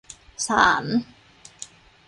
[0.45, 0.85] ศาล